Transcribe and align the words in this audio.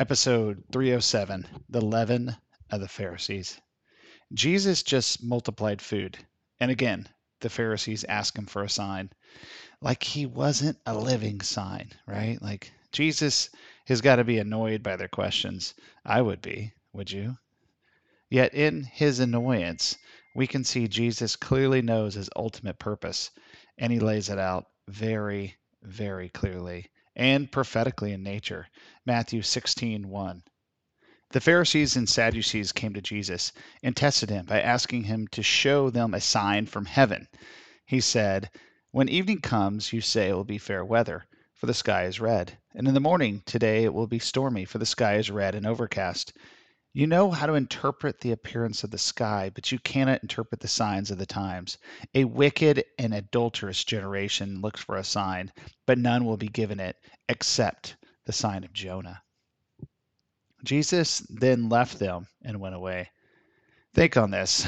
Episode 0.00 0.64
307 0.72 1.46
The 1.68 1.84
Leaven 1.84 2.34
of 2.70 2.80
the 2.80 2.88
Pharisees. 2.88 3.60
Jesus 4.32 4.82
just 4.82 5.22
multiplied 5.22 5.82
food. 5.82 6.16
And 6.58 6.70
again, 6.70 7.06
the 7.40 7.50
Pharisees 7.50 8.04
ask 8.04 8.34
him 8.38 8.46
for 8.46 8.62
a 8.62 8.70
sign. 8.70 9.10
Like 9.82 10.02
he 10.02 10.24
wasn't 10.24 10.78
a 10.86 10.96
living 10.96 11.42
sign, 11.42 11.92
right? 12.06 12.40
Like 12.40 12.72
Jesus 12.92 13.50
has 13.88 14.00
got 14.00 14.16
to 14.16 14.24
be 14.24 14.38
annoyed 14.38 14.82
by 14.82 14.96
their 14.96 15.06
questions. 15.06 15.74
I 16.02 16.22
would 16.22 16.40
be, 16.40 16.72
would 16.94 17.10
you? 17.10 17.36
Yet 18.30 18.54
in 18.54 18.84
his 18.84 19.20
annoyance, 19.20 19.98
we 20.34 20.46
can 20.46 20.64
see 20.64 20.88
Jesus 20.88 21.36
clearly 21.36 21.82
knows 21.82 22.14
his 22.14 22.30
ultimate 22.34 22.78
purpose, 22.78 23.30
and 23.76 23.92
he 23.92 24.00
lays 24.00 24.30
it 24.30 24.38
out 24.38 24.64
very, 24.88 25.58
very 25.82 26.30
clearly 26.30 26.88
and 27.20 27.52
prophetically 27.52 28.12
in 28.12 28.22
nature. 28.22 28.66
Matthew 29.04 29.42
16 29.42 30.08
1. 30.08 30.42
The 31.32 31.40
Pharisees 31.40 31.94
and 31.94 32.08
Sadducees 32.08 32.72
came 32.72 32.94
to 32.94 33.02
Jesus 33.02 33.52
and 33.82 33.94
tested 33.94 34.30
him 34.30 34.46
by 34.46 34.62
asking 34.62 35.04
him 35.04 35.28
to 35.28 35.42
show 35.42 35.90
them 35.90 36.14
a 36.14 36.20
sign 36.20 36.64
from 36.64 36.86
heaven. 36.86 37.28
He 37.84 38.00
said, 38.00 38.48
When 38.90 39.10
evening 39.10 39.42
comes, 39.42 39.92
you 39.92 40.00
say 40.00 40.30
it 40.30 40.32
will 40.32 40.44
be 40.44 40.56
fair 40.56 40.82
weather, 40.82 41.26
for 41.52 41.66
the 41.66 41.74
sky 41.74 42.04
is 42.04 42.20
red. 42.20 42.56
And 42.74 42.88
in 42.88 42.94
the 42.94 43.00
morning, 43.00 43.42
today 43.44 43.84
it 43.84 43.92
will 43.92 44.06
be 44.06 44.18
stormy, 44.18 44.64
for 44.64 44.78
the 44.78 44.86
sky 44.86 45.16
is 45.16 45.30
red 45.30 45.54
and 45.54 45.66
overcast. 45.66 46.32
You 46.92 47.06
know 47.06 47.30
how 47.30 47.46
to 47.46 47.54
interpret 47.54 48.20
the 48.20 48.32
appearance 48.32 48.82
of 48.82 48.90
the 48.90 48.98
sky, 48.98 49.52
but 49.54 49.70
you 49.70 49.78
cannot 49.78 50.22
interpret 50.22 50.60
the 50.60 50.66
signs 50.68 51.12
of 51.12 51.18
the 51.18 51.26
times. 51.26 51.78
A 52.14 52.24
wicked 52.24 52.84
and 52.98 53.14
adulterous 53.14 53.84
generation 53.84 54.60
looks 54.60 54.80
for 54.80 54.96
a 54.96 55.04
sign, 55.04 55.52
but 55.86 55.98
none 55.98 56.24
will 56.24 56.36
be 56.36 56.48
given 56.48 56.80
it 56.80 56.96
except 57.28 57.96
the 58.26 58.32
sign 58.32 58.64
of 58.64 58.72
Jonah. 58.72 59.22
Jesus 60.64 61.20
then 61.30 61.68
left 61.68 62.00
them 62.00 62.26
and 62.42 62.60
went 62.60 62.74
away. 62.74 63.10
Think 63.94 64.16
on 64.16 64.32
this. 64.32 64.66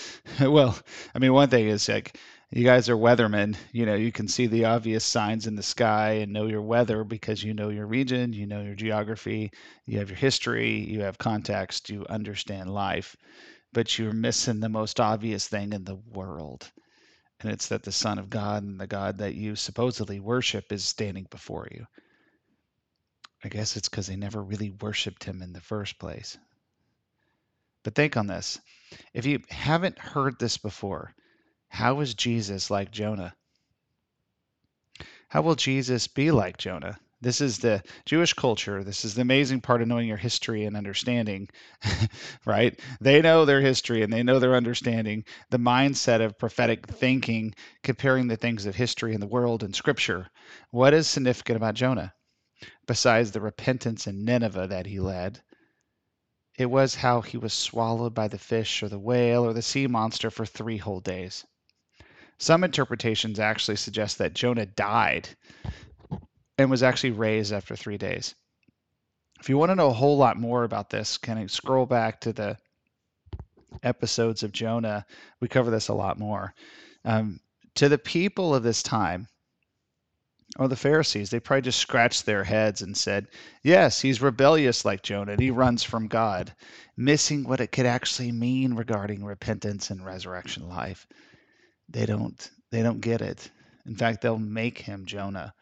well, 0.40 0.76
I 1.14 1.18
mean, 1.20 1.32
one 1.32 1.50
thing 1.50 1.68
is 1.68 1.88
like 1.88 2.18
you 2.54 2.62
guys 2.62 2.88
are 2.88 2.96
weathermen. 2.96 3.56
You 3.72 3.84
know, 3.84 3.96
you 3.96 4.12
can 4.12 4.28
see 4.28 4.46
the 4.46 4.66
obvious 4.66 5.04
signs 5.04 5.48
in 5.48 5.56
the 5.56 5.62
sky 5.62 6.18
and 6.22 6.32
know 6.32 6.46
your 6.46 6.62
weather 6.62 7.02
because 7.02 7.42
you 7.42 7.52
know 7.52 7.68
your 7.68 7.88
region, 7.88 8.32
you 8.32 8.46
know 8.46 8.62
your 8.62 8.76
geography, 8.76 9.50
you 9.86 9.98
have 9.98 10.08
your 10.08 10.16
history, 10.16 10.78
you 10.78 11.00
have 11.00 11.18
context, 11.18 11.90
you 11.90 12.06
understand 12.08 12.72
life. 12.72 13.16
But 13.72 13.98
you're 13.98 14.12
missing 14.12 14.60
the 14.60 14.68
most 14.68 15.00
obvious 15.00 15.48
thing 15.48 15.72
in 15.72 15.82
the 15.82 15.96
world. 15.96 16.70
And 17.40 17.50
it's 17.50 17.66
that 17.68 17.82
the 17.82 17.90
Son 17.90 18.20
of 18.20 18.30
God 18.30 18.62
and 18.62 18.78
the 18.78 18.86
God 18.86 19.18
that 19.18 19.34
you 19.34 19.56
supposedly 19.56 20.20
worship 20.20 20.70
is 20.70 20.84
standing 20.84 21.26
before 21.30 21.66
you. 21.72 21.84
I 23.42 23.48
guess 23.48 23.76
it's 23.76 23.88
because 23.88 24.06
they 24.06 24.14
never 24.14 24.40
really 24.40 24.70
worshiped 24.70 25.24
him 25.24 25.42
in 25.42 25.52
the 25.52 25.60
first 25.60 25.98
place. 25.98 26.38
But 27.82 27.96
think 27.96 28.16
on 28.16 28.28
this. 28.28 28.60
If 29.12 29.26
you 29.26 29.40
haven't 29.50 29.98
heard 29.98 30.38
this 30.38 30.56
before, 30.56 31.16
how 31.74 31.98
is 31.98 32.14
Jesus 32.14 32.70
like 32.70 32.92
Jonah? 32.92 33.34
How 35.28 35.42
will 35.42 35.56
Jesus 35.56 36.06
be 36.06 36.30
like 36.30 36.56
Jonah? 36.56 37.00
This 37.20 37.40
is 37.40 37.58
the 37.58 37.82
Jewish 38.06 38.32
culture. 38.32 38.84
This 38.84 39.04
is 39.04 39.14
the 39.14 39.22
amazing 39.22 39.60
part 39.60 39.82
of 39.82 39.88
knowing 39.88 40.06
your 40.06 40.16
history 40.16 40.66
and 40.66 40.76
understanding, 40.76 41.48
right? 42.46 42.78
They 43.00 43.20
know 43.22 43.44
their 43.44 43.60
history 43.60 44.04
and 44.04 44.12
they 44.12 44.22
know 44.22 44.38
their 44.38 44.54
understanding, 44.54 45.24
the 45.50 45.58
mindset 45.58 46.24
of 46.24 46.38
prophetic 46.38 46.86
thinking, 46.86 47.56
comparing 47.82 48.28
the 48.28 48.36
things 48.36 48.66
of 48.66 48.76
history 48.76 49.12
and 49.12 49.20
the 49.20 49.26
world 49.26 49.64
and 49.64 49.74
scripture. 49.74 50.28
What 50.70 50.94
is 50.94 51.08
significant 51.08 51.56
about 51.56 51.74
Jonah? 51.74 52.14
Besides 52.86 53.32
the 53.32 53.40
repentance 53.40 54.06
in 54.06 54.24
Nineveh 54.24 54.68
that 54.68 54.86
he 54.86 55.00
led, 55.00 55.42
it 56.56 56.66
was 56.66 56.94
how 56.94 57.20
he 57.20 57.36
was 57.36 57.52
swallowed 57.52 58.14
by 58.14 58.28
the 58.28 58.38
fish 58.38 58.80
or 58.80 58.88
the 58.88 59.00
whale 59.00 59.44
or 59.44 59.52
the 59.52 59.60
sea 59.60 59.88
monster 59.88 60.30
for 60.30 60.46
three 60.46 60.78
whole 60.78 61.00
days. 61.00 61.44
Some 62.38 62.64
interpretations 62.64 63.38
actually 63.38 63.76
suggest 63.76 64.18
that 64.18 64.34
Jonah 64.34 64.66
died 64.66 65.28
and 66.58 66.70
was 66.70 66.82
actually 66.82 67.12
raised 67.12 67.52
after 67.52 67.76
three 67.76 67.98
days. 67.98 68.34
If 69.40 69.48
you 69.48 69.56
want 69.58 69.70
to 69.70 69.76
know 69.76 69.88
a 69.88 69.94
whole 69.94 70.16
lot 70.16 70.36
more 70.36 70.64
about 70.64 70.90
this, 70.90 71.16
kind 71.18 71.38
of 71.38 71.50
scroll 71.50 71.86
back 71.86 72.20
to 72.22 72.32
the 72.32 72.58
episodes 73.82 74.42
of 74.42 74.52
Jonah. 74.52 75.06
We 75.40 75.48
cover 75.48 75.70
this 75.70 75.88
a 75.88 75.94
lot 75.94 76.18
more. 76.18 76.54
Um, 77.04 77.40
to 77.74 77.88
the 77.88 77.98
people 77.98 78.54
of 78.54 78.62
this 78.62 78.82
time, 78.82 79.28
or 80.58 80.68
the 80.68 80.76
Pharisees, 80.76 81.30
they 81.30 81.40
probably 81.40 81.62
just 81.62 81.80
scratched 81.80 82.26
their 82.26 82.44
heads 82.44 82.82
and 82.82 82.96
said, 82.96 83.26
Yes, 83.62 84.00
he's 84.00 84.22
rebellious 84.22 84.84
like 84.84 85.02
Jonah, 85.02 85.32
and 85.32 85.40
he 85.40 85.50
runs 85.50 85.82
from 85.82 86.06
God, 86.06 86.54
missing 86.96 87.44
what 87.44 87.60
it 87.60 87.72
could 87.72 87.86
actually 87.86 88.32
mean 88.32 88.74
regarding 88.74 89.24
repentance 89.24 89.90
and 89.90 90.04
resurrection 90.04 90.68
life 90.68 91.06
they 91.88 92.06
don't 92.06 92.50
they 92.70 92.82
don't 92.82 93.00
get 93.00 93.20
it. 93.20 93.50
In 93.86 93.94
fact, 93.94 94.20
they'll 94.20 94.38
make 94.38 94.78
him 94.78 95.06
Jonah 95.06 95.54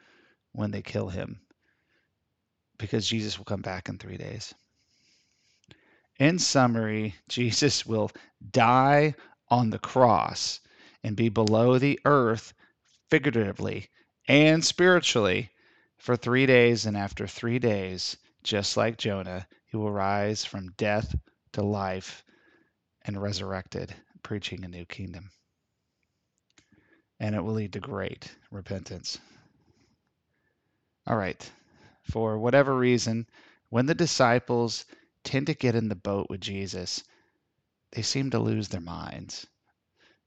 when 0.53 0.71
they 0.71 0.83
kill 0.83 1.09
him 1.09 1.41
because 2.78 3.06
Jesus 3.06 3.37
will 3.37 3.44
come 3.44 3.60
back 3.60 3.88
in 3.88 3.99
3 3.99 4.16
days. 4.16 4.55
In 6.19 6.38
summary, 6.38 7.16
Jesus 7.28 7.84
will 7.84 8.11
die 8.50 9.15
on 9.49 9.71
the 9.71 9.78
cross 9.78 10.61
and 11.03 11.16
be 11.16 11.28
below 11.28 11.78
the 11.78 12.00
earth 12.05 12.55
figuratively 13.11 13.91
and 14.28 14.65
spiritually 14.65 15.50
for 15.99 16.16
3 16.16 16.47
days 16.47 16.87
and 16.87 16.97
after 16.97 17.27
3 17.27 17.59
days, 17.59 18.16
just 18.43 18.77
like 18.77 18.97
Jonah, 18.97 19.47
he 19.66 19.77
will 19.77 19.93
rise 19.93 20.44
from 20.44 20.72
death 20.72 21.15
to 21.53 21.62
life 21.62 22.25
and 23.03 23.21
resurrected, 23.21 23.94
preaching 24.22 24.65
a 24.65 24.69
new 24.69 24.84
kingdom 24.84 25.31
and 27.22 27.37
it 27.37 27.41
will 27.41 27.55
lead 27.55 27.72
to 27.72 27.78
great 27.78 28.34
repentance. 28.50 29.16
All 31.06 31.16
right. 31.16 31.50
For 32.10 32.37
whatever 32.37 32.77
reason, 32.77 33.28
when 33.69 33.87
the 33.87 33.94
disciples 33.94 34.84
tend 35.22 35.47
to 35.47 35.55
get 35.55 35.77
in 35.77 35.88
the 35.88 35.94
boat 35.94 36.27
with 36.28 36.41
Jesus, 36.41 37.05
they 37.93 38.03
seem 38.03 38.31
to 38.31 38.41
lose 38.41 38.69
their 38.69 38.81
minds. 38.81 39.47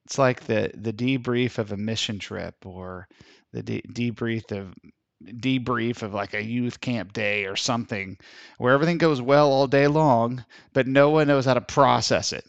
It's 0.06 0.18
like 0.18 0.46
the 0.46 0.72
the 0.74 0.94
debrief 0.94 1.58
of 1.58 1.74
a 1.74 1.78
mission 1.78 2.18
trip 2.18 2.66
or 2.66 3.10
the 3.52 3.62
de- 3.62 3.82
debrief 3.82 4.50
of 4.52 4.74
debrief 5.22 6.02
of 6.02 6.14
like 6.14 6.34
a 6.34 6.44
youth 6.44 6.80
camp 6.80 7.12
day 7.12 7.46
or 7.46 7.58
something 7.58 8.18
where 8.58 8.74
everything 8.74 9.00
goes 9.00 9.22
well 9.22 9.52
all 9.52 9.68
day 9.68 9.88
long, 9.88 10.46
but 10.72 10.88
no 10.88 11.10
one 11.10 11.28
knows 11.28 11.44
how 11.44 11.56
to 11.56 11.62
process 11.62 12.32
it. 12.32 12.46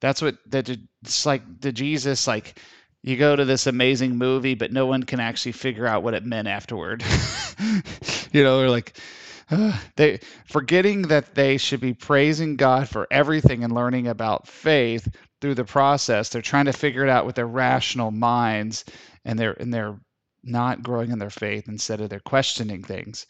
That's 0.00 0.22
what 0.22 0.38
that 0.46 0.70
it's 1.02 1.26
like 1.26 1.60
the 1.60 1.72
Jesus 1.72 2.26
like 2.26 2.58
you 3.04 3.18
go 3.18 3.36
to 3.36 3.44
this 3.44 3.66
amazing 3.66 4.16
movie, 4.16 4.54
but 4.54 4.72
no 4.72 4.86
one 4.86 5.02
can 5.02 5.20
actually 5.20 5.52
figure 5.52 5.86
out 5.86 6.02
what 6.02 6.14
it 6.14 6.24
meant 6.24 6.48
afterward. 6.48 7.04
you 8.32 8.42
know, 8.42 8.58
they're 8.58 8.70
like, 8.70 8.98
uh, 9.50 9.78
they 9.96 10.20
forgetting 10.46 11.02
that 11.02 11.34
they 11.34 11.58
should 11.58 11.80
be 11.80 11.92
praising 11.92 12.56
God 12.56 12.88
for 12.88 13.06
everything 13.10 13.62
and 13.62 13.74
learning 13.74 14.08
about 14.08 14.48
faith 14.48 15.06
through 15.42 15.54
the 15.54 15.66
process. 15.66 16.30
They're 16.30 16.40
trying 16.40 16.64
to 16.64 16.72
figure 16.72 17.04
it 17.04 17.10
out 17.10 17.26
with 17.26 17.34
their 17.34 17.46
rational 17.46 18.10
minds, 18.10 18.86
and 19.22 19.38
they're 19.38 19.52
and 19.52 19.72
they're 19.72 20.00
not 20.42 20.82
growing 20.82 21.10
in 21.10 21.18
their 21.18 21.28
faith. 21.28 21.68
Instead 21.68 22.00
of 22.00 22.08
they're 22.08 22.20
questioning 22.20 22.82
things. 22.82 23.26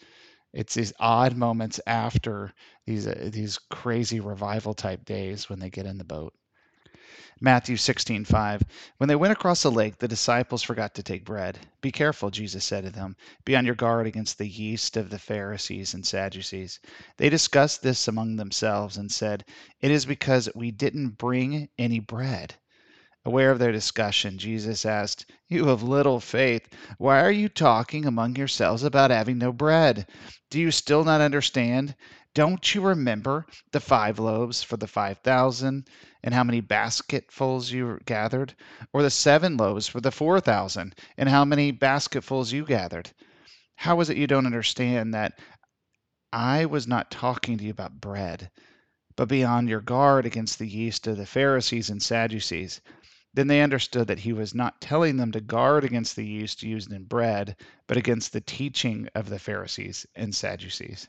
It's 0.53 0.75
these 0.75 0.93
odd 1.01 1.37
moments 1.37 1.81
after 1.85 2.53
these 2.87 3.09
uh, 3.09 3.29
these 3.33 3.59
crazy 3.73 4.21
revival 4.21 4.73
type 4.73 5.05
days 5.05 5.51
when 5.51 5.59
they 5.59 5.69
get 5.69 5.87
in 5.87 5.99
the 5.99 6.05
boat. 6.05 6.33
Matthew 7.45 7.77
16:5 7.77 8.63
When 8.97 9.09
they 9.09 9.15
went 9.15 9.35
across 9.35 9.63
the 9.63 9.71
lake 9.71 9.99
the 9.99 10.09
disciples 10.09 10.63
forgot 10.63 10.95
to 10.95 11.03
take 11.03 11.27
bread. 11.27 11.59
Be 11.83 11.93
careful, 11.93 12.31
Jesus 12.31 12.65
said 12.65 12.85
to 12.85 12.91
them. 12.91 13.17
Be 13.45 13.55
on 13.55 13.67
your 13.67 13.75
guard 13.75 14.07
against 14.07 14.39
the 14.39 14.49
yeast 14.49 14.97
of 14.97 15.11
the 15.11 15.19
Pharisees 15.19 15.93
and 15.93 16.07
Sadducees. 16.07 16.81
They 17.19 17.29
discussed 17.29 17.83
this 17.83 18.09
among 18.09 18.37
themselves 18.37 18.97
and 18.97 19.13
said, 19.13 19.45
It 19.83 19.91
is 19.91 20.07
because 20.07 20.49
we 20.55 20.71
didn't 20.71 21.19
bring 21.19 21.69
any 21.79 22.01
bread. 22.01 22.55
Aware 23.27 23.51
of 23.51 23.59
their 23.59 23.73
discussion, 23.73 24.39
Jesus 24.39 24.87
asked, 24.87 25.27
You 25.47 25.67
have 25.67 25.83
little 25.83 26.21
faith. 26.21 26.67
Why 26.97 27.21
are 27.21 27.31
you 27.31 27.51
talking 27.51 28.07
among 28.07 28.37
yourselves 28.37 28.83
about 28.83 29.11
having 29.11 29.37
no 29.37 29.53
bread? 29.53 30.07
Do 30.49 30.59
you 30.59 30.71
still 30.71 31.05
not 31.05 31.21
understand? 31.21 31.95
Don't 32.33 32.75
you 32.75 32.81
remember 32.81 33.45
the 33.71 33.81
five 33.81 34.19
loaves 34.19 34.63
for 34.63 34.79
the 34.79 34.87
5,000 34.89 35.87
and 36.25 36.33
how 36.33 36.43
many 36.43 36.63
basketfuls 36.63 37.71
you 37.71 38.01
gathered? 38.07 38.55
Or 38.95 39.03
the 39.03 39.11
seven 39.11 39.59
loaves 39.59 39.87
for 39.87 40.01
the 40.01 40.11
4,000 40.11 40.95
and 41.19 41.29
how 41.29 41.45
many 41.45 41.71
basketfuls 41.71 42.51
you 42.51 42.65
gathered? 42.65 43.11
How 43.77 44.01
is 44.01 44.09
it 44.09 44.17
you 44.17 44.27
don't 44.27 44.47
understand 44.47 45.13
that 45.13 45.39
I 46.33 46.65
was 46.65 46.87
not 46.87 47.11
talking 47.11 47.59
to 47.59 47.65
you 47.65 47.71
about 47.71 48.01
bread, 48.01 48.51
but 49.17 49.29
be 49.29 49.45
on 49.45 49.69
your 49.69 49.83
guard 49.83 50.25
against 50.25 50.59
the 50.59 50.67
yeast 50.67 51.07
of 51.07 51.19
the 51.19 51.27
Pharisees 51.27 51.91
and 51.91 52.03
Sadducees? 52.03 52.81
Then 53.35 53.49
they 53.49 53.61
understood 53.61 54.07
that 54.07 54.21
he 54.21 54.33
was 54.33 54.55
not 54.55 54.81
telling 54.81 55.19
them 55.19 55.31
to 55.33 55.43
guard 55.43 55.85
against 55.85 56.17
the 56.17 56.25
yeast 56.25 56.63
used 56.63 56.91
in 56.91 57.05
bread, 57.05 57.55
but 57.87 57.99
against 57.99 58.33
the 58.33 58.41
teaching 58.41 59.09
of 59.15 59.29
the 59.29 59.39
Pharisees 59.39 60.07
and 60.15 60.35
Sadducees. 60.35 61.07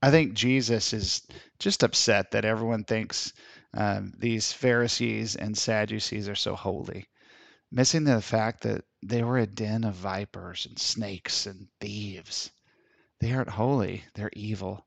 I 0.00 0.12
think 0.12 0.34
Jesus 0.34 0.92
is 0.92 1.26
just 1.58 1.82
upset 1.82 2.30
that 2.30 2.44
everyone 2.44 2.84
thinks 2.84 3.32
um, 3.74 4.12
these 4.16 4.52
Pharisees 4.52 5.34
and 5.34 5.58
Sadducees 5.58 6.28
are 6.28 6.36
so 6.36 6.54
holy, 6.54 7.08
missing 7.72 8.04
the 8.04 8.22
fact 8.22 8.62
that 8.62 8.84
they 9.02 9.24
were 9.24 9.38
a 9.38 9.46
den 9.46 9.82
of 9.82 9.96
vipers 9.96 10.66
and 10.66 10.78
snakes 10.78 11.46
and 11.46 11.68
thieves. 11.80 12.50
They 13.20 13.32
aren't 13.32 13.50
holy, 13.50 14.04
they're 14.14 14.30
evil. 14.34 14.86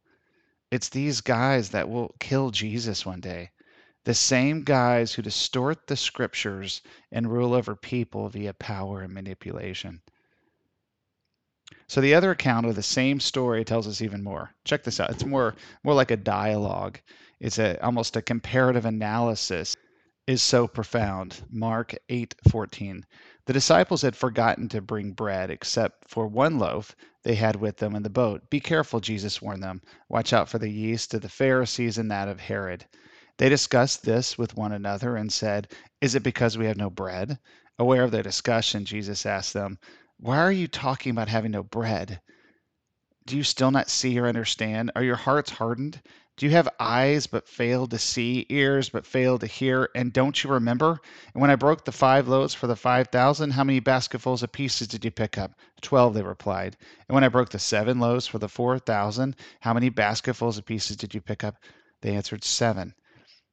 It's 0.71 0.87
these 0.87 1.19
guys 1.19 1.71
that 1.71 1.89
will 1.89 2.15
kill 2.19 2.49
Jesus 2.51 3.05
one 3.05 3.19
day. 3.19 3.51
The 4.05 4.13
same 4.13 4.63
guys 4.63 5.13
who 5.13 5.21
distort 5.21 5.87
the 5.87 5.97
scriptures 5.97 6.81
and 7.11 7.29
rule 7.29 7.53
over 7.53 7.75
people 7.75 8.29
via 8.29 8.53
power 8.53 9.01
and 9.01 9.13
manipulation. 9.13 10.01
So 11.91 11.99
the 11.99 12.15
other 12.15 12.31
account 12.31 12.67
of 12.67 12.75
the 12.75 12.83
same 12.83 13.19
story 13.19 13.65
tells 13.65 13.85
us 13.85 14.01
even 14.01 14.23
more. 14.23 14.53
Check 14.63 14.85
this 14.85 15.01
out. 15.01 15.09
It's 15.09 15.25
more 15.25 15.55
more 15.83 15.93
like 15.93 16.09
a 16.09 16.15
dialogue. 16.15 17.01
It's 17.37 17.59
a 17.59 17.83
almost 17.83 18.15
a 18.15 18.21
comparative 18.21 18.85
analysis 18.85 19.75
is 20.25 20.41
so 20.41 20.69
profound. 20.69 21.43
Mark 21.51 21.93
8:14. 22.07 23.03
The 23.45 23.51
disciples 23.51 24.03
had 24.03 24.15
forgotten 24.15 24.69
to 24.69 24.79
bring 24.79 25.11
bread 25.11 25.49
except 25.49 26.07
for 26.09 26.27
one 26.27 26.57
loaf 26.57 26.95
they 27.23 27.35
had 27.35 27.57
with 27.57 27.75
them 27.75 27.93
in 27.93 28.03
the 28.03 28.09
boat. 28.09 28.49
Be 28.49 28.61
careful, 28.61 29.01
Jesus 29.01 29.41
warned 29.41 29.61
them. 29.61 29.81
Watch 30.07 30.31
out 30.31 30.47
for 30.47 30.59
the 30.59 30.71
yeast 30.71 31.13
of 31.13 31.19
the 31.19 31.27
Pharisees 31.27 31.97
and 31.97 32.09
that 32.09 32.29
of 32.29 32.39
Herod. 32.39 32.85
They 33.35 33.49
discussed 33.49 34.05
this 34.05 34.37
with 34.37 34.55
one 34.55 34.71
another 34.71 35.17
and 35.17 35.29
said, 35.29 35.67
Is 35.99 36.15
it 36.15 36.23
because 36.23 36.57
we 36.57 36.67
have 36.67 36.77
no 36.77 36.89
bread? 36.89 37.37
Aware 37.77 38.03
of 38.03 38.11
their 38.11 38.23
discussion, 38.23 38.85
Jesus 38.85 39.25
asked 39.25 39.51
them, 39.51 39.77
why 40.21 40.37
are 40.37 40.51
you 40.51 40.67
talking 40.67 41.09
about 41.09 41.29
having 41.29 41.49
no 41.49 41.63
bread? 41.63 42.21
Do 43.25 43.35
you 43.35 43.41
still 43.41 43.71
not 43.71 43.89
see 43.89 44.19
or 44.19 44.27
understand? 44.27 44.91
Are 44.95 45.03
your 45.03 45.15
hearts 45.15 45.49
hardened? 45.49 45.99
Do 46.37 46.45
you 46.45 46.51
have 46.51 46.69
eyes 46.79 47.25
but 47.25 47.47
fail 47.47 47.87
to 47.87 47.97
see, 47.97 48.45
ears 48.49 48.89
but 48.89 49.07
fail 49.07 49.39
to 49.39 49.47
hear? 49.47 49.89
And 49.95 50.13
don't 50.13 50.43
you 50.43 50.51
remember? 50.51 50.99
And 51.33 51.41
when 51.41 51.49
I 51.49 51.55
broke 51.55 51.85
the 51.85 51.91
five 51.91 52.27
loaves 52.27 52.53
for 52.53 52.67
the 52.67 52.75
five 52.75 53.07
thousand, 53.07 53.49
how 53.49 53.63
many 53.63 53.79
basketfuls 53.79 54.43
of 54.43 54.51
pieces 54.51 54.87
did 54.87 55.03
you 55.03 55.09
pick 55.09 55.39
up? 55.39 55.53
Twelve, 55.81 56.13
they 56.13 56.21
replied. 56.21 56.77
And 57.07 57.15
when 57.15 57.23
I 57.23 57.27
broke 57.29 57.49
the 57.49 57.57
seven 57.57 57.99
loaves 57.99 58.27
for 58.27 58.37
the 58.37 58.47
four 58.47 58.77
thousand, 58.77 59.35
how 59.59 59.73
many 59.73 59.89
basketfuls 59.89 60.59
of 60.59 60.65
pieces 60.65 60.97
did 60.97 61.15
you 61.15 61.21
pick 61.21 61.43
up? 61.43 61.55
They 62.01 62.15
answered, 62.15 62.43
Seven. 62.43 62.93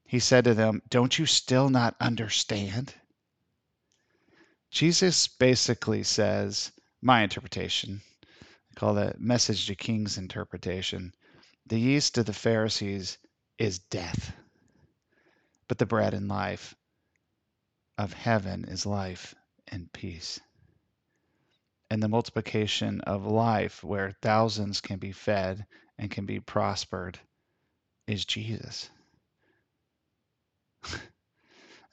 He 0.04 0.18
said 0.18 0.44
to 0.44 0.52
them, 0.52 0.82
Don't 0.90 1.18
you 1.18 1.24
still 1.24 1.70
not 1.70 1.96
understand? 1.98 2.92
Jesus 4.70 5.28
basically 5.28 6.02
says, 6.02 6.72
my 7.00 7.22
interpretation, 7.22 8.02
I 8.22 8.74
call 8.74 8.94
that 8.94 9.20
message 9.20 9.66
to 9.66 9.74
kings 9.74 10.18
interpretation. 10.18 11.14
The 11.66 11.78
yeast 11.78 12.18
of 12.18 12.26
the 12.26 12.32
Pharisees 12.32 13.18
is 13.56 13.78
death, 13.78 14.32
but 15.68 15.78
the 15.78 15.86
bread 15.86 16.14
and 16.14 16.28
life 16.28 16.74
of 17.96 18.12
heaven 18.12 18.64
is 18.64 18.84
life 18.84 19.34
and 19.68 19.92
peace. 19.92 20.40
And 21.90 22.02
the 22.02 22.08
multiplication 22.08 23.00
of 23.02 23.24
life, 23.24 23.82
where 23.82 24.12
thousands 24.22 24.80
can 24.80 24.98
be 24.98 25.12
fed 25.12 25.66
and 25.98 26.10
can 26.10 26.26
be 26.26 26.40
prospered, 26.40 27.18
is 28.06 28.24
Jesus. 28.24 28.90
In 30.92 30.98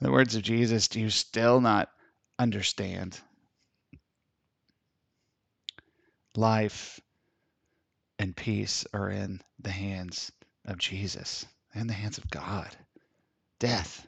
the 0.02 0.12
words 0.12 0.36
of 0.36 0.44
Jesus, 0.44 0.90
do 0.90 1.00
you 1.00 1.10
still 1.10 1.62
not 1.62 1.90
understand 2.38 3.20
life 6.36 7.00
and 8.20 8.36
peace 8.36 8.86
are 8.94 9.10
in 9.10 9.42
the 9.60 9.72
hands 9.72 10.32
of 10.66 10.78
Jesus, 10.78 11.46
and 11.74 11.90
the 11.90 11.94
hands 11.94 12.18
of 12.18 12.30
God. 12.30 12.76
Death 13.60 14.06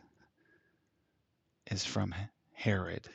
is 1.70 1.86
from 1.86 2.14
Herod, 2.54 3.08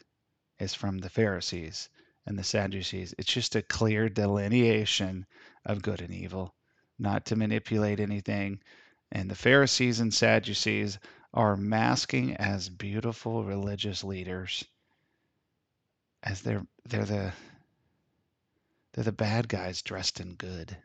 is 0.59 0.75
from 0.75 0.99
the 0.99 1.11
Pharisees 1.11 1.89
and 2.27 2.39
the 2.39 2.45
Sadducees. 2.45 3.15
It's 3.19 3.33
just 3.33 3.57
a 3.57 3.63
clear 3.63 4.09
delineation 4.09 5.27
of 5.65 5.83
good 5.83 6.01
and 6.01 6.15
evil, 6.15 6.55
not 6.99 7.27
to 7.27 7.37
manipulate 7.37 8.01
anything. 8.01 8.61
And 9.11 9.31
the 9.31 9.35
Pharisees 9.35 10.01
and 10.01 10.13
Sadducees 10.13 10.99
are 11.35 11.57
masking 11.57 12.37
as 12.37 12.69
beautiful 12.69 13.45
religious 13.45 14.05
leaders 14.05 14.65
as 16.23 16.43
they're 16.43 16.67
they're 16.87 17.05
the 17.05 17.33
they're 18.93 19.05
the 19.05 19.13
bad 19.13 19.49
guys 19.49 19.83
dressed 19.83 20.21
in 20.21 20.35
good. 20.35 20.77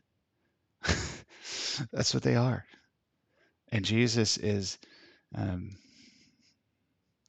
That's 1.91 2.13
what 2.13 2.23
they 2.23 2.35
are. 2.35 2.65
And 3.71 3.83
Jesus 3.83 4.37
is 4.37 4.77
um, 5.35 5.75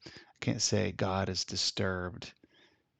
I 0.05 0.11
can't 0.39 0.61
say 0.61 0.91
God 0.91 1.29
is 1.29 1.45
disturbed, 1.45 2.31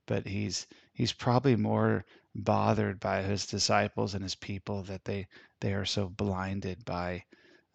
but 0.06 0.28
he's 0.28 0.68
he's 0.94 1.14
probably 1.14 1.56
more 1.56 2.06
bothered 2.36 3.00
by 3.00 3.22
his 3.24 3.48
disciples 3.48 4.14
and 4.14 4.24
his 4.24 4.36
people 4.36 4.84
that 4.84 5.06
they 5.06 5.28
they 5.62 5.74
are 5.74 5.86
so 5.86 6.10
blinded 6.10 6.84
by 6.86 7.24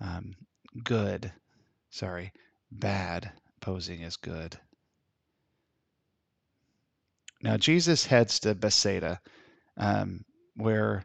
um, 0.00 0.34
good, 0.82 1.32
sorry, 1.90 2.32
bad 2.70 3.32
posing 3.60 4.04
as 4.04 4.16
good. 4.16 4.58
Now 7.44 7.58
Jesus 7.58 8.06
heads 8.06 8.40
to 8.40 8.54
Bethsaida, 8.54 9.20
um, 9.76 10.24
where 10.56 11.04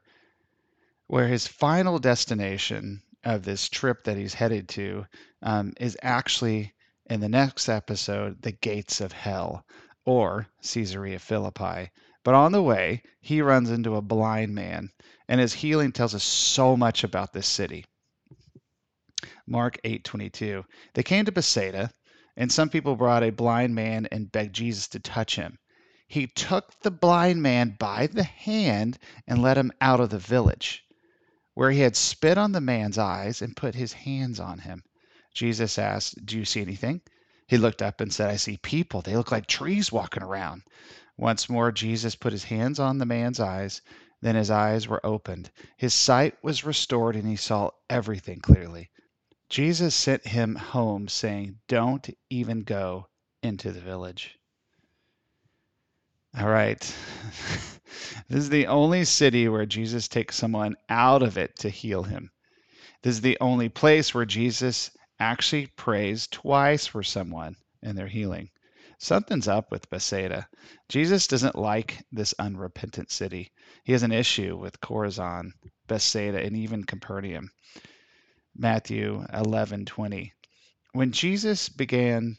where 1.08 1.28
his 1.28 1.46
final 1.46 2.00
destination 2.00 3.02
of 3.26 3.44
this 3.44 3.68
trip 3.68 4.06
that 4.06 4.16
he's 4.16 4.36
headed 4.36 4.70
to 4.70 5.06
um, 5.42 5.74
is 5.82 5.98
actually 6.02 6.74
in 7.10 7.20
the 7.20 7.28
next 7.28 7.68
episode 7.68 8.42
the 8.42 8.54
gates 8.54 9.02
of 9.02 9.12
hell 9.12 9.66
or 10.06 10.48
Caesarea 10.62 11.20
Philippi. 11.20 11.92
But 12.24 12.36
on 12.36 12.54
the 12.54 12.64
way, 12.64 13.04
he 13.20 13.42
runs 13.42 13.70
into 13.70 13.98
a 13.98 14.02
blind 14.02 14.56
man, 14.56 14.92
and 15.28 15.42
his 15.42 15.56
healing 15.56 15.92
tells 15.92 16.16
us 16.16 16.24
so 16.24 16.78
much 16.78 17.04
about 17.04 17.34
this 17.34 17.48
city. 17.48 17.84
Mark 19.46 19.78
8:22. 19.84 20.64
They 20.94 21.04
came 21.04 21.26
to 21.26 21.34
Bethsaida, 21.34 21.92
and 22.38 22.50
some 22.50 22.70
people 22.70 22.96
brought 22.96 23.24
a 23.24 23.30
blind 23.30 23.76
man 23.76 24.06
and 24.06 24.32
begged 24.32 24.56
Jesus 24.56 24.88
to 24.88 25.02
touch 25.02 25.36
him 25.36 25.60
he 26.10 26.26
took 26.26 26.80
the 26.80 26.90
blind 26.90 27.40
man 27.44 27.76
by 27.78 28.08
the 28.08 28.24
hand 28.24 28.98
and 29.28 29.44
led 29.44 29.60
him 29.60 29.72
out 29.80 30.00
of 30.00 30.10
the 30.10 30.18
village, 30.18 30.84
where 31.54 31.70
he 31.70 31.82
had 31.82 31.96
spit 31.96 32.36
on 32.36 32.52
the 32.52 32.60
man's 32.60 32.98
eyes 32.98 33.44
and 33.44 33.56
put 33.56 33.76
his 33.76 33.94
hands 33.94 34.40
on 34.40 34.58
him. 34.58 34.84
Jesus 35.36 35.78
asked, 35.78 36.26
Do 36.26 36.36
you 36.36 36.46
see 36.46 36.62
anything? 36.62 37.02
He 37.46 37.60
looked 37.60 37.84
up 37.84 38.02
and 38.02 38.12
said, 38.12 38.32
I 38.32 38.38
see 38.38 38.58
people. 38.58 39.04
They 39.04 39.16
look 39.16 39.32
like 39.32 39.46
trees 39.46 39.92
walking 39.92 40.24
around. 40.24 40.64
Once 41.16 41.48
more, 41.48 41.72
Jesus 41.72 42.16
put 42.16 42.34
his 42.34 42.46
hands 42.46 42.80
on 42.80 42.98
the 42.98 43.06
man's 43.06 43.40
eyes. 43.40 43.84
Then 44.20 44.36
his 44.36 44.50
eyes 44.50 44.88
were 44.88 45.06
opened. 45.06 45.52
His 45.78 45.94
sight 45.94 46.44
was 46.44 46.64
restored, 46.64 47.16
and 47.16 47.28
he 47.28 47.36
saw 47.36 47.70
everything 47.88 48.40
clearly. 48.40 48.90
Jesus 49.48 49.94
sent 49.94 50.26
him 50.26 50.56
home, 50.56 51.08
saying, 51.08 51.60
Don't 51.68 52.10
even 52.32 52.62
go 52.62 53.10
into 53.44 53.72
the 53.72 53.80
village. 53.80 54.39
All 56.38 56.48
right. 56.48 56.80
this 58.30 58.40
is 58.40 58.50
the 58.50 58.68
only 58.68 59.04
city 59.06 59.48
where 59.48 59.66
Jesus 59.66 60.08
takes 60.08 60.36
someone 60.36 60.76
out 60.88 61.24
of 61.24 61.38
it 61.38 61.58
to 61.60 61.70
heal 61.70 62.04
him. 62.04 62.30
This 63.02 63.16
is 63.16 63.22
the 63.22 63.38
only 63.42 63.70
place 63.70 64.14
where 64.14 64.26
Jesus 64.26 64.92
actually 65.20 65.68
prays 65.68 66.28
twice 66.28 66.86
for 66.86 67.02
someone 67.02 67.56
in 67.82 67.96
their 67.96 68.08
healing. 68.08 68.50
Something's 69.00 69.48
up 69.48 69.72
with 69.72 69.90
Bethsaida. 69.90 70.48
Jesus 70.88 71.26
doesn't 71.26 71.58
like 71.58 72.04
this 72.12 72.36
unrepentant 72.38 73.10
city. 73.12 73.52
He 73.84 73.94
has 73.94 74.04
an 74.04 74.12
issue 74.12 74.58
with 74.58 74.82
Chorazin, 74.82 75.54
Bethsaida, 75.88 76.44
and 76.44 76.56
even 76.56 76.84
Capernaum. 76.84 77.50
Matthew 78.56 79.26
11:20. 79.34 80.34
When 80.92 81.12
Jesus 81.12 81.70
began 81.70 82.38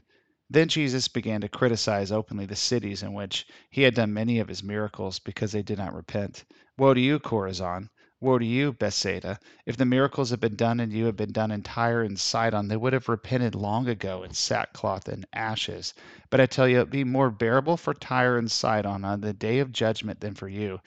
then 0.53 0.67
Jesus 0.67 1.07
began 1.07 1.41
to 1.43 1.49
criticize 1.49 2.11
openly 2.11 2.45
the 2.45 2.57
cities 2.57 3.05
in 3.05 3.13
which 3.13 3.47
he 3.71 3.83
had 3.83 3.95
done 3.95 4.13
many 4.13 4.41
of 4.41 4.49
his 4.49 4.65
miracles 4.65 5.21
because 5.21 5.53
they 5.53 5.63
did 5.63 5.79
not 5.79 5.95
repent. 5.95 6.45
Woe 6.77 6.93
to 6.93 7.01
you, 7.01 7.21
Chorazin! 7.21 7.89
Woe 8.21 8.37
to 8.37 8.45
you, 8.45 8.73
Bethsaida! 8.73 9.39
If 9.65 9.77
the 9.77 9.85
miracles 9.85 10.31
had 10.31 10.41
been 10.41 10.57
done 10.57 10.81
in 10.81 10.91
you 10.91 11.07
had 11.07 11.17
been 11.17 11.31
done 11.31 11.53
in 11.53 11.63
Tyre 11.63 12.03
and 12.03 12.19
Sidon, 12.19 12.67
they 12.67 12.77
would 12.77 12.93
have 12.93 13.09
repented 13.09 13.55
long 13.55 13.89
ago 13.89 14.25
in 14.25 14.35
sackcloth 14.35 15.09
and 15.09 15.25
ashes. 15.33 15.95
But 16.31 16.41
I 16.41 16.47
tell 16.47 16.67
you, 16.67 16.79
it 16.79 16.81
would 16.81 16.91
be 16.91 17.05
more 17.05 17.31
bearable 17.31 17.77
for 17.77 17.95
Tyre 17.95 18.37
and 18.37 18.51
Sidon 18.51 19.05
on 19.05 19.21
the 19.21 19.33
day 19.33 19.61
of 19.61 19.71
judgment 19.71 20.21
than 20.21 20.35
for 20.35 20.49
you. 20.49 20.81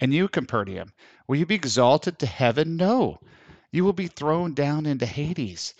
And 0.00 0.12
you, 0.12 0.28
Capernaum, 0.28 0.92
will 1.26 1.36
you 1.36 1.46
be 1.46 1.54
exalted 1.54 2.18
to 2.18 2.26
heaven? 2.26 2.76
No, 2.76 3.18
you 3.72 3.84
will 3.84 3.92
be 3.92 4.06
thrown 4.06 4.54
down 4.54 4.86
into 4.86 5.06
Hades. 5.06 5.74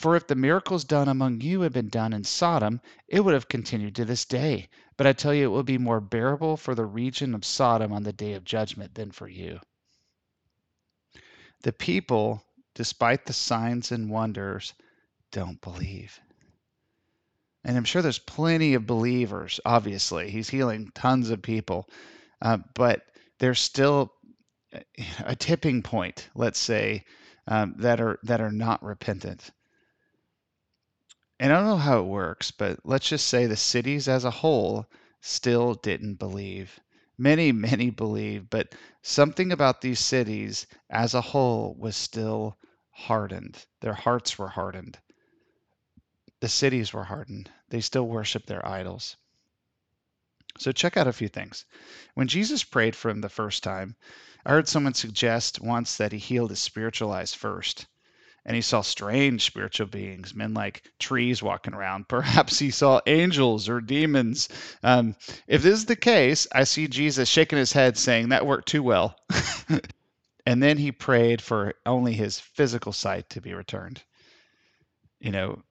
For 0.00 0.16
if 0.16 0.26
the 0.26 0.34
miracles 0.34 0.84
done 0.84 1.08
among 1.08 1.42
you 1.42 1.60
had 1.60 1.74
been 1.74 1.90
done 1.90 2.14
in 2.14 2.24
Sodom, 2.24 2.80
it 3.06 3.20
would 3.20 3.34
have 3.34 3.50
continued 3.50 3.94
to 3.96 4.06
this 4.06 4.24
day. 4.24 4.70
But 4.96 5.06
I 5.06 5.12
tell 5.12 5.34
you, 5.34 5.44
it 5.44 5.48
will 5.48 5.62
be 5.62 5.76
more 5.76 6.00
bearable 6.00 6.56
for 6.56 6.74
the 6.74 6.86
region 6.86 7.34
of 7.34 7.44
Sodom 7.44 7.92
on 7.92 8.02
the 8.02 8.12
day 8.14 8.32
of 8.32 8.42
judgment 8.42 8.94
than 8.94 9.10
for 9.10 9.28
you. 9.28 9.60
The 11.64 11.74
people, 11.74 12.42
despite 12.74 13.26
the 13.26 13.34
signs 13.34 13.92
and 13.92 14.08
wonders, 14.08 14.72
don't 15.32 15.60
believe. 15.60 16.18
And 17.62 17.76
I'm 17.76 17.84
sure 17.84 18.00
there's 18.00 18.18
plenty 18.18 18.72
of 18.72 18.86
believers, 18.86 19.60
obviously. 19.66 20.30
He's 20.30 20.48
healing 20.48 20.90
tons 20.94 21.28
of 21.28 21.42
people. 21.42 21.90
Uh, 22.40 22.56
but 22.74 23.02
there's 23.38 23.60
still 23.60 24.14
a 25.26 25.36
tipping 25.36 25.82
point, 25.82 26.30
let's 26.34 26.58
say, 26.58 27.04
um, 27.46 27.74
that 27.76 28.00
are 28.00 28.18
that 28.22 28.40
are 28.40 28.50
not 28.50 28.82
repentant. 28.82 29.50
And 31.42 31.54
I 31.54 31.56
don't 31.56 31.64
know 31.64 31.78
how 31.78 32.00
it 32.00 32.06
works, 32.06 32.50
but 32.50 32.80
let's 32.84 33.08
just 33.08 33.26
say 33.26 33.46
the 33.46 33.56
cities 33.56 34.08
as 34.08 34.26
a 34.26 34.30
whole 34.30 34.86
still 35.22 35.72
didn't 35.72 36.16
believe. 36.16 36.78
Many, 37.16 37.50
many 37.70 37.88
believe, 37.88 38.50
but 38.50 38.74
something 39.00 39.50
about 39.50 39.80
these 39.80 40.00
cities 40.00 40.66
as 40.90 41.14
a 41.14 41.22
whole 41.22 41.74
was 41.76 41.96
still 41.96 42.58
hardened. 42.90 43.64
Their 43.80 43.94
hearts 43.94 44.38
were 44.38 44.50
hardened. 44.50 44.98
The 46.40 46.48
cities 46.50 46.92
were 46.92 47.04
hardened. 47.04 47.50
They 47.70 47.80
still 47.80 48.06
worship 48.06 48.44
their 48.44 48.66
idols. 48.68 49.16
So 50.58 50.72
check 50.72 50.98
out 50.98 51.08
a 51.08 51.12
few 51.14 51.28
things. 51.28 51.64
When 52.12 52.28
Jesus 52.28 52.64
prayed 52.64 52.94
for 52.94 53.08
him 53.08 53.22
the 53.22 53.30
first 53.30 53.62
time, 53.62 53.96
I 54.44 54.50
heard 54.50 54.68
someone 54.68 54.92
suggest 54.92 55.58
once 55.58 55.96
that 55.96 56.12
he 56.12 56.18
healed 56.18 56.50
his 56.50 56.60
spiritual 56.60 57.10
eyes 57.10 57.32
first 57.32 57.86
and 58.44 58.54
he 58.54 58.62
saw 58.62 58.80
strange 58.80 59.44
spiritual 59.44 59.86
beings, 59.86 60.34
men 60.34 60.54
like 60.54 60.82
trees 60.98 61.42
walking 61.42 61.74
around. 61.74 62.06
Perhaps 62.08 62.58
he 62.58 62.70
saw 62.70 63.00
angels 63.06 63.68
or 63.68 63.80
demons. 63.80 64.48
Um, 64.82 65.16
if 65.46 65.62
this 65.62 65.74
is 65.74 65.86
the 65.86 65.96
case, 65.96 66.46
I 66.52 66.64
see 66.64 66.88
Jesus 66.88 67.28
shaking 67.28 67.58
his 67.58 67.72
head 67.72 67.98
saying, 67.98 68.30
That 68.30 68.46
worked 68.46 68.68
too 68.68 68.82
well. 68.82 69.16
and 70.46 70.62
then 70.62 70.78
he 70.78 70.92
prayed 70.92 71.42
for 71.42 71.74
only 71.84 72.12
his 72.14 72.38
physical 72.38 72.92
sight 72.92 73.28
to 73.30 73.40
be 73.40 73.54
returned. 73.54 74.02
You 75.20 75.32
know, 75.32 75.62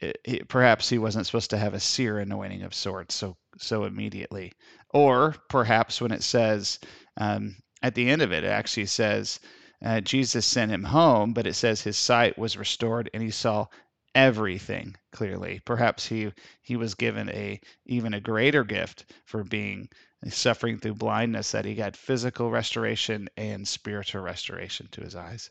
it, 0.00 0.18
it, 0.24 0.48
perhaps 0.48 0.88
he 0.88 0.98
wasn't 0.98 1.26
supposed 1.26 1.50
to 1.50 1.58
have 1.58 1.74
a 1.74 1.80
seer 1.80 2.18
anointing 2.18 2.62
of 2.62 2.74
sorts 2.74 3.14
so 3.14 3.36
so 3.58 3.84
immediately. 3.84 4.52
Or 4.90 5.34
perhaps 5.48 6.00
when 6.00 6.12
it 6.12 6.22
says 6.22 6.78
um, 7.16 7.56
at 7.82 7.94
the 7.94 8.08
end 8.08 8.22
of 8.22 8.32
it, 8.32 8.44
it 8.44 8.48
actually 8.48 8.86
says, 8.86 9.40
uh, 9.84 10.00
Jesus 10.00 10.46
sent 10.46 10.72
him 10.72 10.84
home, 10.84 11.32
but 11.32 11.46
it 11.46 11.54
says 11.54 11.82
his 11.82 11.96
sight 11.96 12.38
was 12.38 12.56
restored 12.56 13.10
and 13.12 13.22
he 13.22 13.30
saw 13.30 13.66
everything 14.14 14.96
clearly. 15.12 15.60
Perhaps 15.64 16.06
he 16.06 16.32
he 16.62 16.76
was 16.76 16.94
given 16.94 17.28
a 17.28 17.60
even 17.84 18.14
a 18.14 18.20
greater 18.20 18.64
gift 18.64 19.12
for 19.26 19.44
being 19.44 19.88
suffering 20.28 20.78
through 20.78 20.94
blindness 20.94 21.50
that 21.52 21.66
he 21.66 21.74
got 21.74 21.96
physical 21.96 22.50
restoration 22.50 23.28
and 23.36 23.68
spiritual 23.68 24.22
restoration 24.22 24.88
to 24.90 25.02
his 25.02 25.14
eyes. 25.14 25.50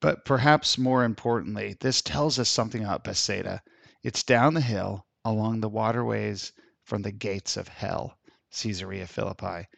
But 0.00 0.24
perhaps 0.24 0.78
more 0.78 1.04
importantly, 1.04 1.76
this 1.78 2.00
tells 2.00 2.38
us 2.38 2.48
something 2.48 2.82
about 2.82 3.04
Bethsaida. 3.04 3.62
It's 4.02 4.24
down 4.24 4.54
the 4.54 4.60
hill 4.60 5.06
along 5.24 5.60
the 5.60 5.68
waterways 5.68 6.52
from 6.82 7.02
the 7.02 7.12
gates 7.12 7.56
of 7.56 7.68
hell, 7.68 8.18
Caesarea 8.50 9.06
Philippi. 9.06 9.68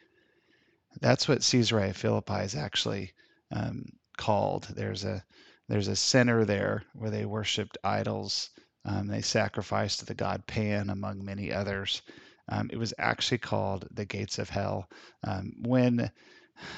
That's 1.01 1.29
what 1.29 1.43
Caesarea 1.43 1.95
Philippi 1.95 2.41
is 2.41 2.55
actually 2.55 3.13
um, 3.51 3.87
called. 4.17 4.69
There's 4.75 5.05
a 5.05 5.25
there's 5.69 5.89
a 5.89 5.97
center 5.97 6.45
there 6.45 6.85
where 6.95 7.11
they 7.11 7.25
worshipped 7.25 7.79
idols. 7.83 8.51
Um, 8.85 9.07
they 9.07 9.23
sacrificed 9.23 10.01
to 10.01 10.07
the 10.07 10.15
god 10.15 10.47
Pan, 10.47 10.91
among 10.91 11.25
many 11.25 11.53
others. 11.53 12.03
Um, 12.49 12.69
it 12.71 12.77
was 12.77 12.93
actually 12.99 13.39
called 13.39 13.89
the 13.91 14.05
gates 14.05 14.39
of 14.39 14.51
hell. 14.51 14.89
Um, 15.23 15.55
when 15.63 16.11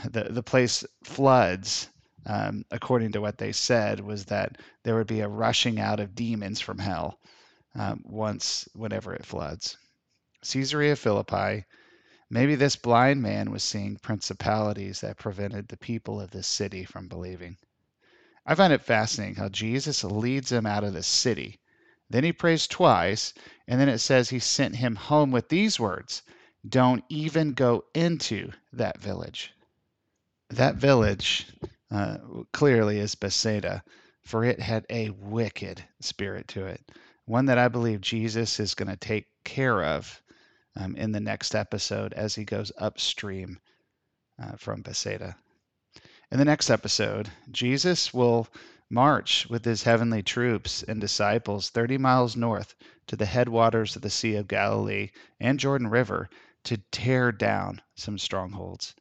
the 0.09 0.25
the 0.31 0.43
place 0.43 0.85
floods, 1.05 1.91
um, 2.25 2.65
according 2.71 3.13
to 3.13 3.21
what 3.21 3.39
they 3.39 3.53
said, 3.53 4.01
was 4.01 4.27
that 4.27 4.59
there 4.85 4.95
would 4.95 5.09
be 5.09 5.21
a 5.21 5.29
rushing 5.29 5.81
out 5.81 6.01
of 6.01 6.15
demons 6.15 6.61
from 6.61 6.79
hell 6.79 7.19
um, 7.75 8.03
once 8.05 8.69
whenever 8.75 9.15
it 9.15 9.27
floods. 9.27 9.77
Caesarea 10.43 10.95
Philippi 10.97 11.65
Maybe 12.29 12.57
this 12.57 12.75
blind 12.75 13.23
man 13.23 13.53
was 13.53 13.63
seeing 13.63 13.99
principalities 13.99 15.01
that 15.01 15.17
prevented 15.17 15.69
the 15.69 15.77
people 15.77 16.21
of 16.21 16.33
this 16.33 16.49
city 16.49 16.85
from 16.85 17.07
believing. 17.07 17.57
I 18.45 18.57
find 18.57 18.73
it 18.73 18.83
fascinating 18.83 19.37
how 19.37 19.49
Jesus 19.49 20.03
leads 20.03 20.51
him 20.51 20.67
out 20.67 20.83
of 20.83 20.93
the 20.93 21.05
city. 21.05 21.61
Then 22.11 22.25
he 22.25 22.33
prays 22.33 22.67
twice, 22.67 23.33
and 23.69 23.81
then 23.81 23.89
it 23.89 23.99
says 23.99 24.29
he 24.29 24.41
sent 24.41 24.75
him 24.75 24.97
home 24.97 25.31
with 25.31 25.49
these 25.49 25.79
words 25.79 26.23
Don't 26.69 27.05
even 27.09 27.53
go 27.53 27.85
into 27.95 28.51
that 28.73 29.01
village. 29.01 29.53
That 30.51 30.77
village 30.77 31.47
uh, 31.93 32.19
clearly 32.53 32.99
is 32.99 33.15
Bethsaida, 33.15 33.85
for 34.25 34.45
it 34.45 34.59
had 34.59 34.85
a 34.91 35.11
wicked 35.11 35.85
spirit 36.01 36.49
to 36.49 36.67
it, 36.67 36.91
one 37.25 37.47
that 37.47 37.59
I 37.59 37.69
believe 37.69 38.01
Jesus 38.01 38.59
is 38.59 38.75
going 38.75 38.89
to 38.89 38.97
take 38.97 39.27
care 39.45 39.85
of 39.85 40.21
um, 40.77 40.95
in 40.97 41.13
the 41.13 41.21
next 41.21 41.55
episode 41.55 42.13
as 42.13 42.35
he 42.35 42.45
goes 42.45 42.71
upstream 42.79 43.59
uh, 44.41 44.57
from 44.57 44.83
Bethsaida. 44.83 45.37
In 46.31 46.39
the 46.39 46.45
next 46.45 46.71
episode, 46.71 47.31
Jesus 47.51 48.13
will 48.13 48.49
march 48.91 49.49
with 49.49 49.65
his 49.65 49.83
heavenly 49.83 50.23
troops 50.23 50.83
and 50.83 51.01
disciples 51.01 51.71
30 51.71 51.99
miles 51.99 52.37
north 52.37 52.75
to 53.07 53.17
the 53.17 53.27
headwaters 53.27 53.97
of 53.97 54.03
the 54.03 54.11
Sea 54.11 54.37
of 54.37 54.49
Galilee 54.49 55.11
and 55.41 55.59
Jordan 55.59 55.89
River 55.89 56.29
to 56.65 56.79
tear 56.91 57.33
down 57.33 57.81
some 57.95 58.19
strongholds. 58.19 58.95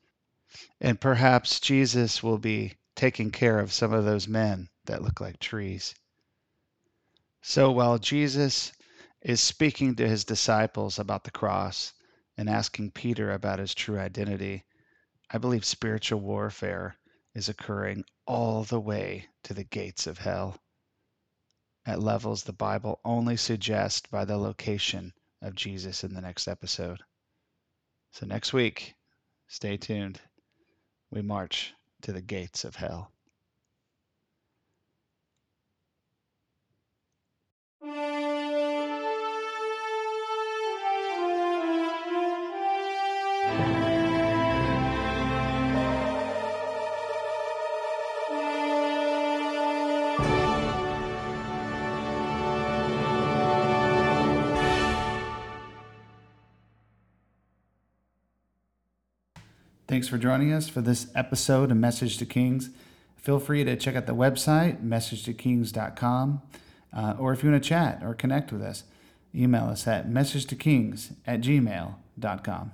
And 0.79 1.01
perhaps 1.01 1.59
Jesus 1.59 2.23
will 2.23 2.37
be 2.37 2.75
taking 2.95 3.31
care 3.31 3.59
of 3.59 3.73
some 3.73 3.91
of 3.91 4.05
those 4.05 4.27
men 4.27 4.69
that 4.85 5.01
look 5.01 5.19
like 5.19 5.39
trees. 5.39 5.93
So 7.41 7.71
while 7.71 7.97
Jesus 7.97 8.71
is 9.25 9.41
speaking 9.41 9.95
to 9.95 10.07
his 10.07 10.23
disciples 10.23 10.99
about 10.99 11.23
the 11.23 11.31
cross 11.31 11.93
and 12.37 12.47
asking 12.47 12.91
Peter 12.91 13.31
about 13.31 13.57
his 13.57 13.73
true 13.73 13.97
identity, 13.97 14.63
I 15.31 15.39
believe 15.39 15.65
spiritual 15.65 16.19
warfare 16.19 16.95
is 17.33 17.49
occurring 17.49 18.05
all 18.27 18.63
the 18.63 18.79
way 18.79 19.27
to 19.43 19.55
the 19.55 19.63
gates 19.63 20.05
of 20.05 20.19
hell 20.19 20.61
at 21.87 21.99
levels 21.99 22.43
the 22.43 22.53
Bible 22.53 22.99
only 23.03 23.35
suggests 23.35 24.07
by 24.11 24.25
the 24.25 24.37
location 24.37 25.11
of 25.41 25.55
Jesus 25.55 26.03
in 26.03 26.13
the 26.13 26.21
next 26.21 26.47
episode. 26.47 26.99
So, 28.11 28.27
next 28.27 28.53
week, 28.53 28.93
stay 29.47 29.77
tuned. 29.77 30.21
We 31.09 31.23
march 31.23 31.73
to 32.03 32.13
the 32.13 32.21
gates 32.21 32.63
of 32.63 32.75
hell. 32.75 33.11
Thanks 59.95 60.09
for 60.09 60.17
joining 60.17 60.51
us 60.51 60.67
for 60.67 60.81
this 60.81 61.07
episode 61.15 61.71
of 61.71 61.77
Message 61.77 62.17
to 62.17 62.25
Kings. 62.25 62.69
Feel 63.15 63.39
free 63.39 63.63
to 63.63 63.77
check 63.77 63.95
out 63.95 64.07
the 64.07 64.13
website, 64.13 64.85
messagetokings.com, 64.85 66.41
uh, 66.91 67.15
or 67.17 67.31
if 67.31 67.41
you 67.41 67.49
want 67.49 67.63
to 67.63 67.69
chat 67.69 68.01
or 68.03 68.13
connect 68.13 68.51
with 68.51 68.61
us, 68.61 68.83
email 69.33 69.63
us 69.69 69.87
at 69.87 70.09
messagetokings 70.09 71.13
at 71.25 71.39
gmail.com. 71.39 72.71